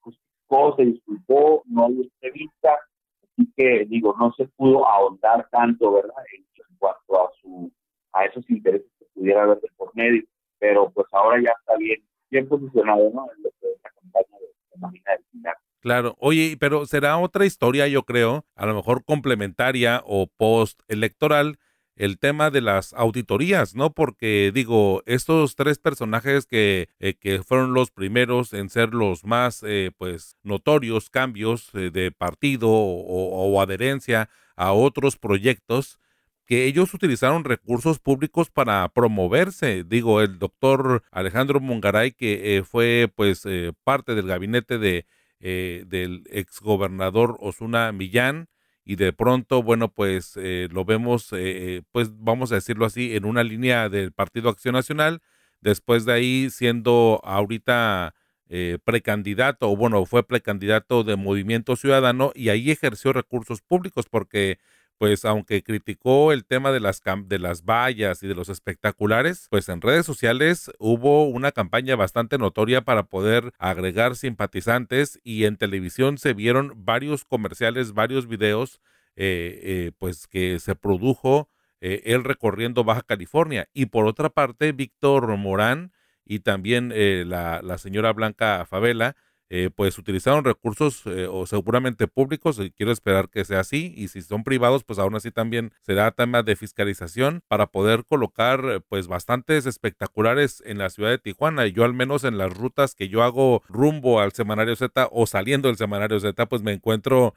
[0.00, 2.78] justificó, se disculpó, no hubo entrevista,
[3.24, 6.46] así que digo, no se pudo ahondar tanto, ¿verdad?, en,
[6.78, 7.72] cuanto a su
[8.12, 10.22] a esos intereses que pudiera haber de por medio,
[10.58, 14.38] pero pues ahora ya está bien, bien posicionado, ¿no?, en lo que es la campaña
[14.38, 15.56] de, Marina del Pinar.
[15.80, 21.58] Claro, oye, pero será otra historia, yo creo, a lo mejor complementaria o post electoral,
[21.96, 23.92] el tema de las auditorías, ¿no?
[23.92, 29.62] Porque digo, estos tres personajes que, eh, que fueron los primeros en ser los más,
[29.66, 35.98] eh, pues, notorios cambios eh, de partido o, adherencia a otros proyectos,
[36.46, 39.82] que ellos utilizaron recursos públicos para promoverse.
[39.84, 43.44] Digo, el doctor Alejandro Mungaray, que fue, pues,
[43.84, 45.06] parte del gabinete de,
[45.40, 48.48] del exgobernador Osuna Millán,
[48.86, 53.24] y de pronto, bueno, pues eh, lo vemos, eh, pues vamos a decirlo así, en
[53.24, 55.22] una línea del Partido Acción Nacional,
[55.60, 58.14] después de ahí siendo ahorita
[58.48, 64.58] eh, precandidato, o bueno, fue precandidato de Movimiento Ciudadano y ahí ejerció recursos públicos porque
[64.98, 69.68] pues aunque criticó el tema de las, de las vallas y de los espectaculares, pues
[69.68, 76.18] en redes sociales hubo una campaña bastante notoria para poder agregar simpatizantes y en televisión
[76.18, 78.80] se vieron varios comerciales, varios videos,
[79.16, 81.48] eh, eh, pues que se produjo
[81.80, 83.68] eh, él recorriendo Baja California.
[83.74, 85.92] Y por otra parte, Víctor Morán
[86.24, 86.92] y también
[87.28, 89.14] la, la señora Blanca Favela,
[89.50, 94.08] eh, pues utilizaron recursos eh, o seguramente públicos, y quiero esperar que sea así, y
[94.08, 98.80] si son privados, pues aún así también será tema de fiscalización para poder colocar eh,
[98.88, 101.66] pues bastantes espectaculares en la ciudad de Tijuana.
[101.66, 105.68] Yo al menos en las rutas que yo hago rumbo al Semanario Z o saliendo
[105.68, 107.34] del Semanario Z, pues me encuentro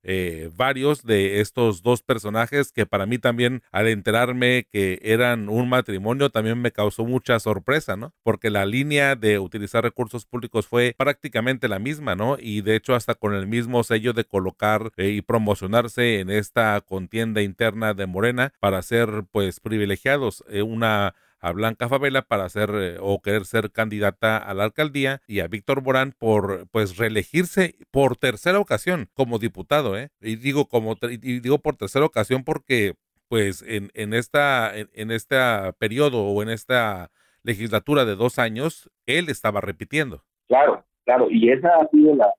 [0.55, 6.29] varios de estos dos personajes que para mí también al enterarme que eran un matrimonio
[6.29, 8.13] también me causó mucha sorpresa, ¿no?
[8.23, 11.98] Porque la línea de utilizar recursos públicos fue prácticamente la misma
[12.39, 16.79] Y de hecho hasta con el mismo sello de colocar eh, y promocionarse en esta
[16.81, 22.69] contienda interna de Morena para ser pues privilegiados eh, una a Blanca Favela para ser
[22.73, 27.75] eh, o querer ser candidata a la alcaldía y a Víctor Morán por pues reelegirse
[27.91, 30.09] por tercera ocasión como diputado, ¿eh?
[30.21, 32.95] Y digo como y digo por tercera ocasión porque
[33.27, 35.37] pues en, en esta en, en este
[35.77, 37.11] periodo o en esta
[37.43, 40.25] legislatura de dos años él estaba repitiendo.
[40.47, 42.31] Claro, Claro, y esa ha sido la,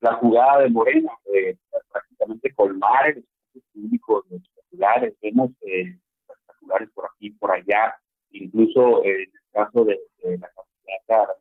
[0.00, 1.54] la, jugada de Morena, eh,
[1.92, 5.14] prácticamente colmar el espacio público de espectaculares.
[5.20, 7.94] Vemos eh, espectaculares por aquí por allá,
[8.30, 11.36] incluso en el caso de, la candidata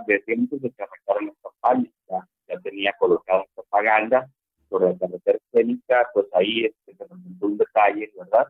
[0.00, 4.26] a de tiempo de que arrancaron las campañas, ya, ya tenía colocada propaganda
[4.70, 8.46] sobre la carretera escénica, pues ahí este, se presentó un detalle, ¿verdad?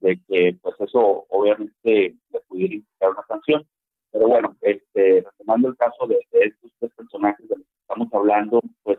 [0.00, 3.64] De que pues eso obviamente le pudiera indicar una sanción.
[4.10, 8.60] Pero bueno, este, retomando el caso de, estos tres personajes de los que estamos hablando,
[8.82, 8.98] pues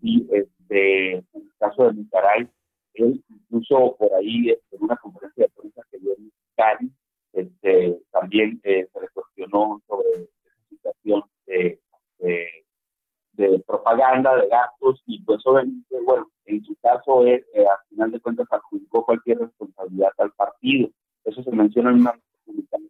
[0.00, 2.48] sí, este, en el caso de Micaray,
[2.94, 6.90] él incluso por ahí este, en una conferencia de prensa que dio en Cali,
[7.32, 11.80] este, también eh, se le cuestionó sobre esa situación de,
[13.32, 18.10] de, propaganda, de gastos, y pues obviamente, bueno, en su caso, él, eh, al final
[18.10, 20.88] de cuentas adjudicó cualquier responsabilidad al partido.
[21.24, 22.86] Eso se menciona en una publicación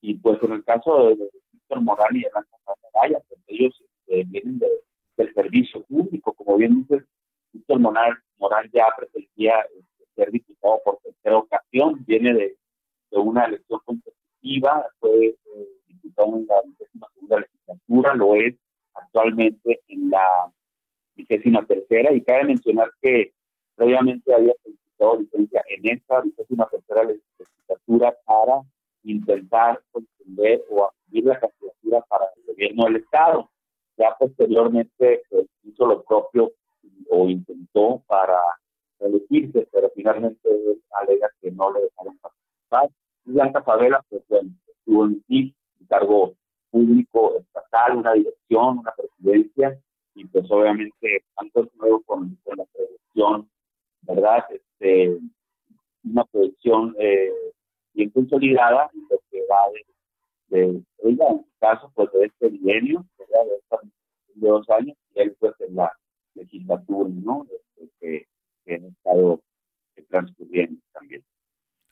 [0.00, 1.19] y pues en el caso de,
[54.90, 55.18] Este,
[56.02, 57.30] una producción eh,
[57.92, 59.68] bien consolidada lo que va
[60.48, 63.04] de, de, su caso, pues de este ¿verdad?
[63.14, 65.92] De, dos años, y él pues en la
[66.34, 67.46] legislatura, ¿no?
[67.76, 68.26] Este, que,
[68.64, 69.42] que han estado
[70.08, 71.22] transcurriendo también.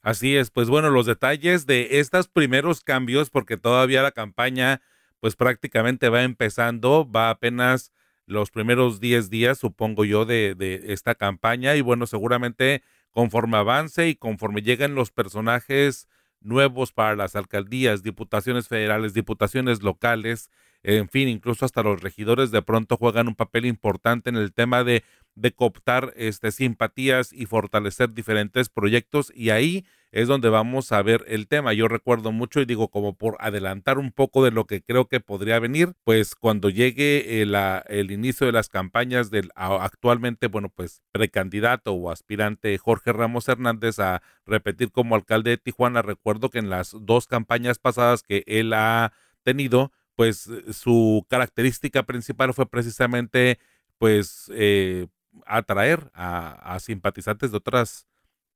[0.00, 4.80] Así es, pues bueno, los detalles de estos primeros cambios, porque todavía la campaña
[5.20, 7.92] pues prácticamente va empezando, va apenas
[8.28, 14.08] los primeros 10 días, supongo yo, de, de esta campaña y bueno, seguramente conforme avance
[14.08, 16.08] y conforme lleguen los personajes
[16.40, 20.50] nuevos para las alcaldías, diputaciones federales, diputaciones locales,
[20.82, 24.84] en fin, incluso hasta los regidores de pronto juegan un papel importante en el tema
[24.84, 25.02] de,
[25.34, 31.24] de cooptar este, simpatías y fortalecer diferentes proyectos y ahí es donde vamos a ver
[31.28, 31.72] el tema.
[31.72, 35.20] Yo recuerdo mucho y digo como por adelantar un poco de lo que creo que
[35.20, 37.54] podría venir, pues cuando llegue el,
[37.88, 43.98] el inicio de las campañas del actualmente, bueno, pues precandidato o aspirante Jorge Ramos Hernández
[43.98, 48.72] a repetir como alcalde de Tijuana, recuerdo que en las dos campañas pasadas que él
[48.72, 53.58] ha tenido, pues su característica principal fue precisamente
[53.98, 55.06] pues eh,
[55.46, 58.07] atraer a, a simpatizantes de otras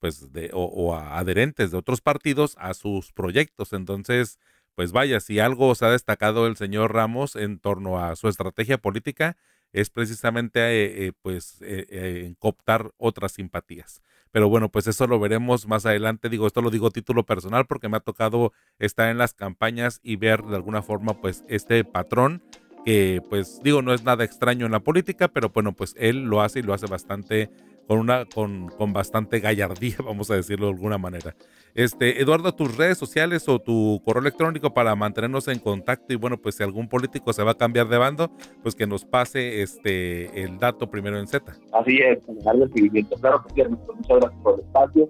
[0.03, 3.73] pues de, o, a adherentes de otros partidos a sus proyectos.
[3.73, 4.41] Entonces,
[4.75, 8.79] pues vaya, si algo se ha destacado el señor Ramos en torno a su estrategia
[8.79, 9.37] política,
[9.73, 14.03] es precisamente eh, eh, pues eh, en cooptar otras simpatías.
[14.33, 16.29] Pero bueno, pues eso lo veremos más adelante.
[16.29, 20.17] Digo, esto lo digo título personal porque me ha tocado estar en las campañas y
[20.17, 22.43] ver de alguna forma pues este patrón
[22.85, 26.43] que pues digo no es nada extraño en la política, pero bueno, pues él lo
[26.43, 27.51] hace y lo hace bastante
[27.87, 31.35] con una con, con bastante gallardía, vamos a decirlo de alguna manera.
[31.75, 36.37] Este, Eduardo, tus redes sociales o tu correo electrónico para mantenernos en contacto y bueno,
[36.37, 38.31] pues si algún político se va a cambiar de bando,
[38.63, 41.51] pues que nos pase este el dato primero en Z.
[41.73, 42.19] Así es,
[42.75, 43.17] seguimiento.
[43.17, 45.09] Claro que sí, muchas gracias por el espacio.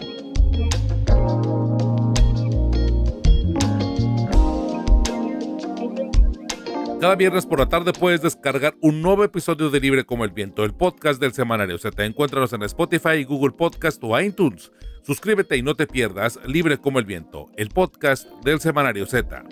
[6.99, 10.65] Cada viernes por la tarde puedes descargar un nuevo episodio de Libre como el Viento,
[10.65, 12.03] el podcast del semanario Z.
[12.03, 14.69] Encuéntranos en Spotify, Google Podcast o iTunes.
[15.03, 19.45] Suscríbete y no te pierdas Libre como el Viento, el podcast del semanario Z.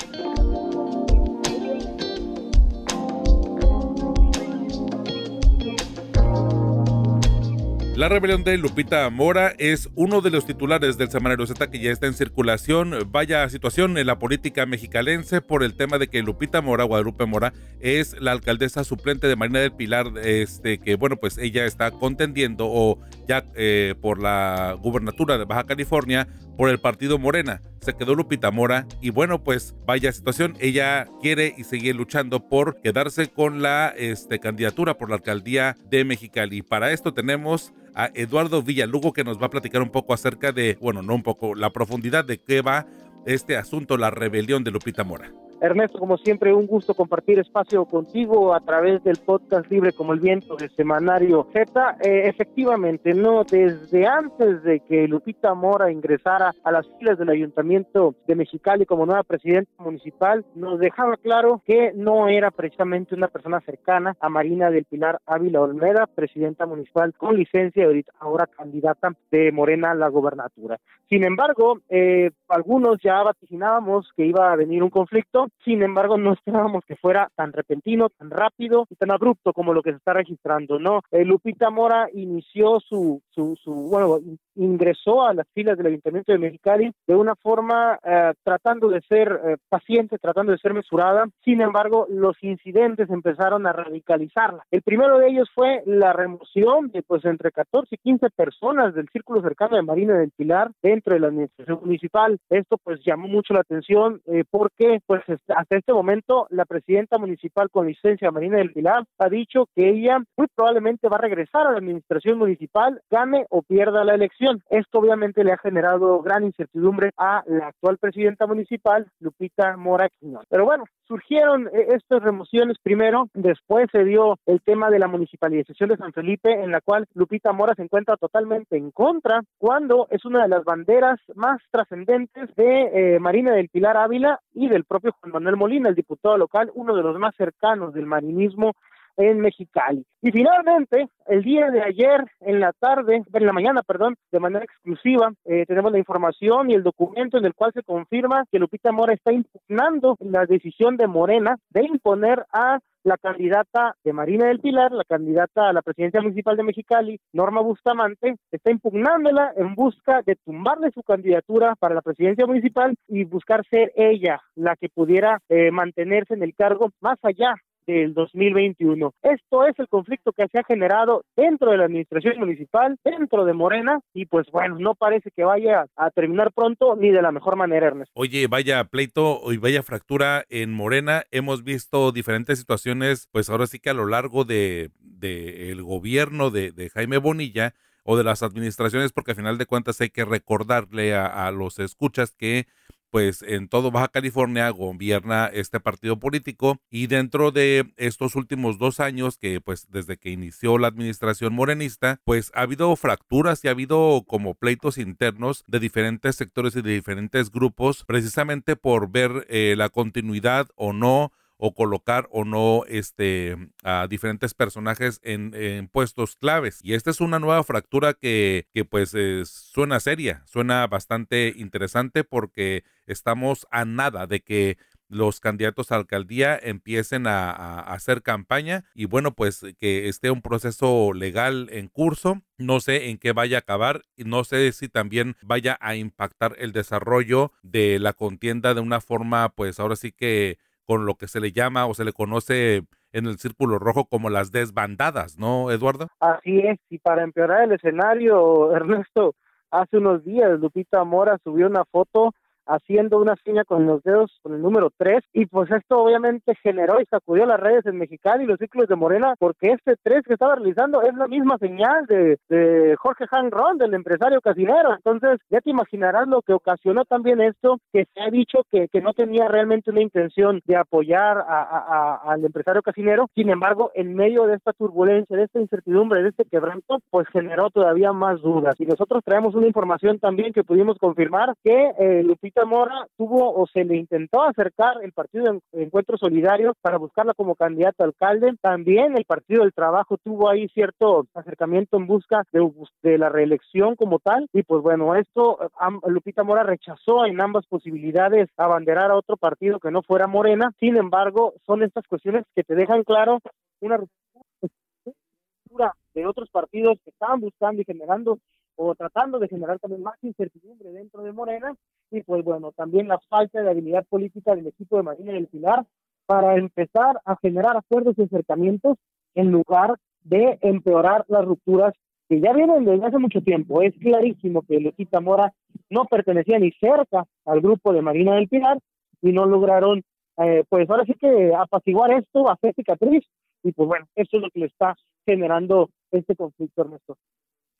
[7.97, 11.89] La rebelión de Lupita Mora es uno de los titulares del semanario Z que ya
[11.89, 12.93] está en circulación.
[13.10, 17.53] Vaya situación en la política mexicalense por el tema de que Lupita Mora, Guadalupe Mora,
[17.79, 22.67] es la alcaldesa suplente de Marina del Pilar, este que bueno, pues ella está contendiendo
[22.69, 27.63] o ya eh, por la gubernatura de Baja California por el partido Morena.
[27.88, 30.58] Se quedó Lupita Mora y bueno, pues vaya situación.
[30.60, 36.04] Ella quiere y sigue luchando por quedarse con la este, candidatura por la alcaldía de
[36.04, 36.63] Mexicali.
[36.63, 40.78] Para esto tenemos a Eduardo Villalugo que nos va a platicar un poco acerca de,
[40.82, 42.88] bueno, no un poco, la profundidad de qué va
[43.26, 45.32] este asunto, la rebelión de Lupita Mora.
[45.60, 50.20] Ernesto, como siempre, un gusto compartir espacio contigo a través del podcast Libre como el
[50.20, 51.98] Viento del Semanario Z.
[52.04, 58.15] Eh, efectivamente, no, desde antes de que Lupita Mora ingresara a las filas del Ayuntamiento
[58.28, 63.60] de Mexicali como nueva presidenta municipal, nos dejaba claro que no era precisamente una persona
[63.62, 69.52] cercana a Marina del Pilar Ávila Olmeda, presidenta municipal con licencia y ahora candidata de
[69.52, 70.77] Morena a la gobernatura.
[71.10, 75.46] Sin embargo, eh, algunos ya vaticinábamos que iba a venir un conflicto.
[75.63, 79.81] Sin embargo, no esperábamos que fuera tan repentino, tan rápido y tan abrupto como lo
[79.81, 81.02] que se está registrando, ¿no?
[81.12, 84.19] Eh, Lupita Mora inició su, su, su, bueno,
[84.56, 89.39] ingresó a las filas del Ayuntamiento de Mexicali de una forma eh, tratando de ser
[89.45, 91.25] eh, paciente, tratando de ser mesurada.
[91.43, 94.63] Sin embargo, los incidentes empezaron a radicalizarla.
[94.71, 99.08] El primero de ellos fue la remoción de pues entre 14 y 15 personas del
[99.10, 102.39] círculo cercano de Marina del Pilar dentro de la administración municipal.
[102.50, 105.21] Esto pues llamó mucho la atención eh, porque pues
[105.56, 110.19] hasta este momento la presidenta municipal con licencia Marina del Pilar ha dicho que ella
[110.35, 114.63] muy probablemente va a regresar a la administración municipal, gane o pierda la elección.
[114.69, 120.08] Esto obviamente le ha generado gran incertidumbre a la actual presidenta municipal, Lupita Mora.
[120.50, 125.90] Pero bueno, surgieron eh, estas remociones primero, después se dio el tema de la municipalización
[125.90, 130.23] de San Felipe, en la cual Lupita Mora se encuentra totalmente en contra, cuando es
[130.25, 135.13] una de las banderas más trascendentes de eh, Marina del Pilar Ávila y del propio
[135.19, 138.73] Juan Manuel Molina, el diputado local, uno de los más cercanos del marinismo
[139.18, 140.06] en Mexicali.
[140.22, 144.65] Y finalmente, el día de ayer, en la tarde, en la mañana, perdón, de manera
[144.65, 148.92] exclusiva, eh, tenemos la información y el documento en el cual se confirma que Lupita
[148.92, 154.60] Mora está impugnando la decisión de Morena de imponer a la candidata de Marina del
[154.60, 160.22] Pilar, la candidata a la presidencia municipal de Mexicali, Norma Bustamante, está impugnándola en busca
[160.26, 165.40] de tumbarle su candidatura para la presidencia municipal y buscar ser ella la que pudiera
[165.48, 167.56] eh, mantenerse en el cargo más allá
[167.88, 169.13] del 2021.
[169.23, 173.54] Esto es el conflicto que se ha generado dentro de la administración municipal, dentro de
[173.54, 177.56] Morena, y pues bueno, no parece que vaya a terminar pronto ni de la mejor
[177.56, 178.12] manera, Ernesto.
[178.13, 181.23] Oye, vaya pleito y vaya fractura en Morena.
[181.31, 186.92] Hemos visto diferentes situaciones, pues ahora sí que a lo largo de, el gobierno de,
[186.94, 187.73] Jaime Bonilla,
[188.10, 191.77] o de las administraciones, porque al final de cuentas hay que recordarle a, a, los
[191.77, 192.65] escuchas que
[193.10, 198.99] pues en todo Baja California gobierna este partido político y dentro de estos últimos dos
[198.99, 203.71] años que pues desde que inició la administración morenista pues ha habido fracturas y ha
[203.71, 209.75] habido como pleitos internos de diferentes sectores y de diferentes grupos precisamente por ver eh,
[209.77, 216.79] la continuidad o no o colocar o no este a diferentes personajes en, puestos claves
[216.83, 222.83] y esta es una nueva fractura que, que pues suena seria suena bastante interesante porque
[223.05, 224.77] estamos a nada de que
[225.10, 230.41] los candidatos a alcaldía empiecen a, a, hacer campaña y bueno, pues que esté un
[230.41, 232.41] proceso legal en curso.
[232.58, 236.55] No sé en qué vaya a acabar y no sé si también vaya a impactar
[236.60, 240.58] el desarrollo de la contienda de una forma, pues ahora sí que
[240.88, 244.29] con lo que se le llama o se le conoce en el círculo rojo como
[244.29, 246.08] las desbandadas, ¿no, Eduardo?
[246.19, 249.35] Así es, y para empeorar el escenario, Ernesto,
[249.69, 252.33] hace unos días Lupita Mora subió una foto
[252.68, 257.00] haciendo una seña con los dedos con el número 3 y pues esto obviamente generó
[257.00, 260.34] y sacudió las redes en Mexicali y los ciclos de Morena porque este 3 que
[260.34, 264.94] estaba realizando es la misma señal de, de Jorge Ron, del empresario casinero.
[264.94, 269.02] Entonces ya te imaginarás lo que ocasionó también esto, que se ha dicho que, que
[269.02, 273.28] no tenía realmente una intención de apoyar a, a, al empresario casinero.
[273.36, 277.70] Sin embargo, en medio de esta turbulencia, de esta incertidumbre, de este quebranto, pues generó
[277.70, 278.76] todavía más dudas.
[278.80, 283.67] Y nosotros traemos una información también que pudimos confirmar que eh, Lupita Mora tuvo o
[283.67, 288.53] se le intentó acercar el partido de Encuentro Solidario para buscarla como candidato a alcalde.
[288.62, 294.19] También el Partido del Trabajo tuvo ahí cierto acercamiento en busca de, la reelección como
[294.19, 294.47] tal.
[294.53, 295.60] Y pues bueno, esto
[296.08, 300.71] Lupita Mora rechazó en ambas posibilidades abanderar a otro partido que no fuera Morena.
[300.79, 303.39] Sin embargo, son estas cuestiones que te dejan claro
[303.81, 308.39] una ruptura de otros partidos que estaban buscando y generando
[308.78, 311.75] o tratando de generar también más incertidumbre dentro de Morena
[312.12, 315.86] y pues bueno, también la falta de habilidad política del equipo de Marina del Pilar
[316.25, 318.98] para empezar a generar acuerdos y acercamientos
[319.36, 321.94] en lugar de empeorar las rupturas
[322.30, 323.82] que ya vienen desde hace mucho tiempo.
[323.82, 325.54] Es clarísimo que Lupita Mora
[325.90, 328.78] no pertenecía ni cerca al grupo de Marina del Pilar
[329.21, 330.04] y no lograron,
[330.38, 333.25] eh, pues ahora sí que apaciguar esto, hacer cicatriz
[333.63, 337.17] y pues bueno, eso es lo que le está generando este conflicto, Ernesto.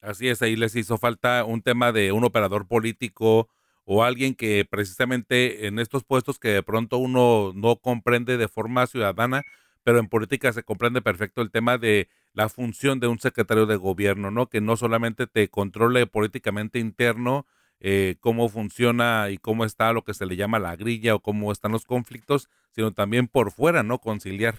[0.02, 3.50] Así es, ahí les hizo falta un tema de un operador político
[3.86, 8.86] o alguien que precisamente en estos puestos que de pronto uno no comprende de forma
[8.86, 9.44] ciudadana,
[9.84, 13.78] pero en política se comprende perfecto el tema de la función de un secretario de
[13.78, 14.48] gobierno, ¿no?
[14.48, 17.46] Que no solamente te controle políticamente interno
[17.80, 21.52] eh, cómo funciona y cómo está lo que se le llama la grilla o cómo
[21.52, 24.00] están los conflictos, sino también por fuera, ¿no?
[24.00, 24.56] Conciliar.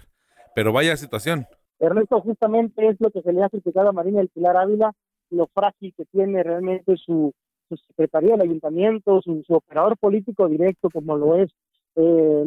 [0.55, 1.45] Pero vaya situación.
[1.79, 4.93] Ernesto, justamente es lo que se le ha criticado a Marina del Pilar Ávila,
[5.31, 7.33] lo frágil que tiene realmente su,
[7.69, 11.49] su secretaría del ayuntamiento, su, operador político directo, como lo es
[11.95, 12.45] eh,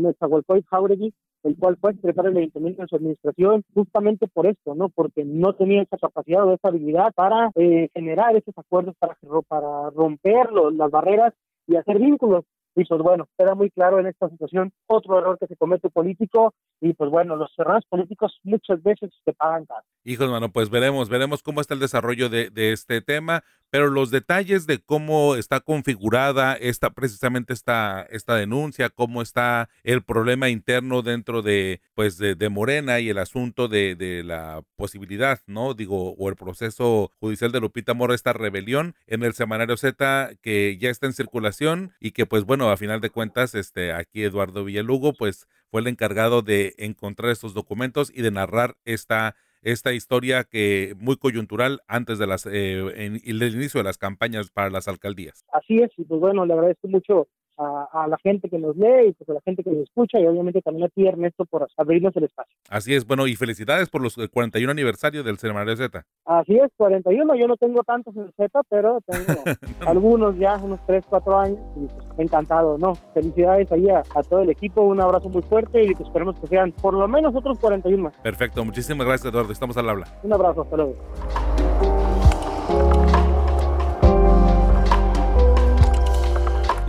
[0.69, 1.13] Jauregui,
[1.45, 4.89] el cual fue secretario del Ayuntamiento en su administración, justamente por esto, ¿no?
[4.89, 9.17] Porque no tenía esa capacidad o esa habilidad para eh, generar esos acuerdos, para,
[9.49, 11.35] para romper las barreras
[11.67, 12.45] y hacer vínculos.
[12.75, 16.55] Y pues bueno, queda muy claro en esta situación otro error que se comete político
[16.81, 19.85] y pues bueno, los errores políticos muchas veces se pagan caro.
[20.05, 24.11] Hijos, mano, pues veremos, veremos cómo está el desarrollo de, de, este tema, pero los
[24.11, 31.01] detalles de cómo está configurada esta, precisamente esta, esta denuncia, cómo está el problema interno
[31.01, 35.73] dentro de, pues, de, de Morena y el asunto de, de, la posibilidad, ¿no?
[35.73, 40.77] Digo, o el proceso judicial de Lupita Mora, esta rebelión en el semanario Z que
[40.79, 44.67] ya está en circulación y que, pues bueno, a final de cuentas, este, aquí Eduardo
[44.67, 50.45] Villalugo, pues fue el encargado de encontrar estos documentos y de narrar esta esta historia
[50.45, 55.45] que muy coyuntural antes de las eh, en, inicio de las campañas para las alcaldías.
[55.53, 57.29] Así es, y pues bueno, le agradezco mucho
[57.59, 60.27] a, la gente que nos lee y pues a la gente que nos escucha y
[60.27, 62.55] obviamente también a ti Ernesto por abrirnos el espacio.
[62.69, 66.05] Así es, bueno, y felicidades por los 41 aniversario del Semanario Z.
[66.25, 69.43] Así es, 41, yo no tengo tantos en Z, pero tengo
[69.87, 72.95] algunos ya, unos 3, 4 años y pues, encantado, ¿no?
[73.15, 76.73] Felicidades ahí a, todo el equipo, un abrazo muy fuerte y pues esperemos que sean
[76.73, 78.15] por lo menos otros 41 más.
[78.23, 80.07] Perfecto, muchísimas gracias Eduardo, estamos al habla.
[80.23, 80.97] Un abrazo, hasta luego.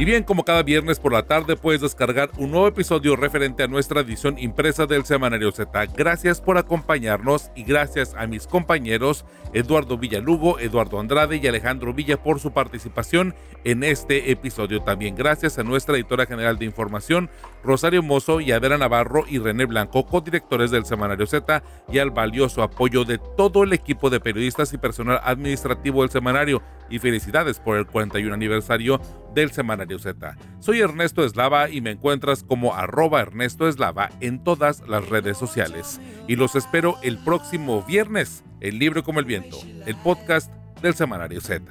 [0.04, 3.68] Y bien, como cada viernes por la tarde puedes descargar un nuevo episodio referente a
[3.68, 5.86] nuestra edición impresa del Semanario Z.
[5.96, 9.24] Gracias por acompañarnos y gracias a mis compañeros
[9.54, 13.34] Eduardo Villalugo, Eduardo Andrade y Alejandro Villa por su participación
[13.64, 14.82] en este episodio.
[14.82, 17.30] También gracias a nuestra editora general de información,
[17.64, 22.62] Rosario Mozo y Adela Navarro y René Blanco, codirectores del Semanario Z, y al valioso
[22.62, 26.62] apoyo de todo el equipo de periodistas y personal administrativo del semanario.
[26.90, 29.00] Y felicidades por el 41 aniversario
[29.34, 30.38] del Semanario Z.
[30.60, 36.00] Soy Ernesto Eslava y me encuentras como arroba Ernesto Eslava en todas las redes sociales.
[36.28, 41.42] Y los espero el próximo viernes, El Libro como el Viento, el podcast del Semanario
[41.42, 41.64] Z.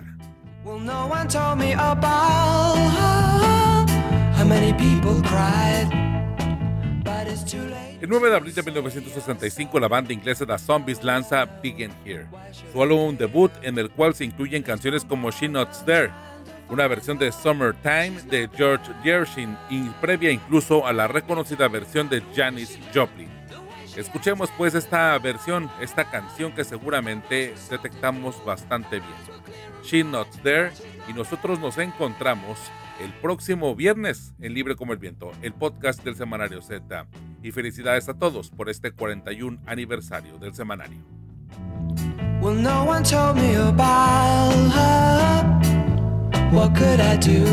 [8.02, 12.26] El 9 de abril de 1965, la banda inglesa The Zombies lanza Begin Here,
[12.72, 16.10] su álbum debut en el cual se incluyen canciones como She Not There,
[16.72, 22.22] una versión de Summertime de George Gershwin y previa incluso a la reconocida versión de
[22.34, 23.28] Janis Joplin.
[23.94, 29.12] Escuchemos pues esta versión, esta canción que seguramente detectamos bastante bien.
[29.84, 30.72] She Not There
[31.10, 32.58] y nosotros nos encontramos
[33.02, 37.06] el próximo viernes en Libre como el Viento, el podcast del Semanario Z.
[37.42, 41.04] Y felicidades a todos por este 41 aniversario del semanario.
[46.52, 47.44] What could I do?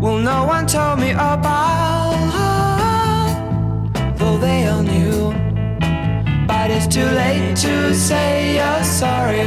[0.00, 5.34] Well, no one told me about her, though they all knew.
[6.46, 9.46] But it's too late to say you're sorry.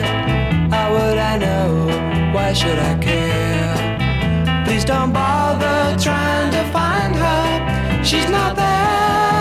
[0.69, 2.34] How would I know?
[2.34, 4.63] Why should I care?
[4.65, 8.03] Please don't bother trying to find her.
[8.03, 9.32] She's not there.